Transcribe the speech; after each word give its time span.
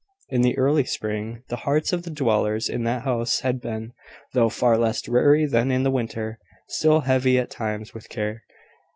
In 0.29 0.41
the 0.41 0.57
early 0.57 0.83
spring, 0.83 1.43
the 1.49 1.57
hearts 1.57 1.93
of 1.93 2.01
the 2.01 2.09
dwellers 2.09 2.67
in 2.69 2.85
that 2.85 3.03
house 3.03 3.41
had 3.41 3.61
been, 3.61 3.93
though 4.33 4.49
far 4.49 4.75
less 4.75 4.99
dreary 5.03 5.45
than 5.45 5.69
in 5.69 5.83
the 5.83 5.91
winter, 5.91 6.39
still 6.67 7.01
heavy 7.01 7.37
at 7.37 7.51
times 7.51 7.93
with 7.93 8.09
care. 8.09 8.41